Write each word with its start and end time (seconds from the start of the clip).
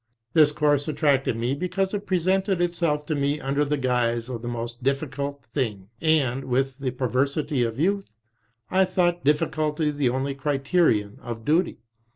This 0.33 0.51
course 0.51 0.87
attracted 0.87 1.37
me 1.37 1.53
because 1.53 1.93
it 1.93 2.07
presented 2.07 2.59
itself 2.59 3.05
to 3.05 3.13
me 3.13 3.39
under 3.39 3.63
the 3.63 3.77
guise 3.77 4.29
of 4.29 4.41
the 4.41 4.47
most 4.47 4.81
difficult 4.81 5.45
thing, 5.53 5.89
and, 6.01 6.45
with 6.45 6.79
the 6.79 6.89
perversity 6.89 7.61
of 7.63 7.79
youth, 7.79 8.09
I 8.71 8.83
thought 8.83 9.23
difficulty 9.23 9.91
the 9.91 10.09
only 10.09 10.33
crite 10.33 10.73
rion 10.73 11.19
of 11.21 11.45
duty. 11.45 11.81